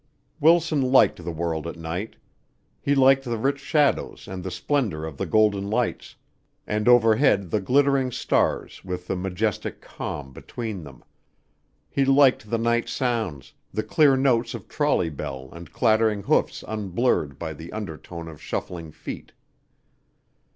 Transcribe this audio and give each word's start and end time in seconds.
Wilson 0.39 0.81
liked 0.81 1.23
the 1.23 1.31
world 1.31 1.67
at 1.67 1.75
night; 1.75 2.15
he 2.81 2.95
liked 2.95 3.23
the 3.23 3.37
rich 3.37 3.59
shadows 3.59 4.27
and 4.27 4.43
the 4.43 4.49
splendor 4.49 5.05
of 5.05 5.15
the 5.15 5.27
golden 5.27 5.69
lights, 5.69 6.15
and 6.65 6.87
overhead 6.87 7.51
the 7.51 7.61
glittering 7.61 8.11
stars 8.11 8.83
with 8.83 9.05
the 9.05 9.15
majestic 9.15 9.79
calm 9.79 10.33
between 10.33 10.83
them. 10.83 11.03
He 11.87 12.03
liked 12.03 12.49
the 12.49 12.57
night 12.57 12.89
sounds, 12.89 13.53
the 13.71 13.83
clear 13.83 14.17
notes 14.17 14.55
of 14.55 14.67
trolley 14.67 15.11
bell 15.11 15.49
and 15.51 15.71
clattering 15.71 16.23
hoofs 16.23 16.63
unblurred 16.67 17.37
by 17.37 17.53
the 17.53 17.71
undertone 17.71 18.27
of 18.27 18.41
shuffling 18.41 18.91
feet. 18.91 19.33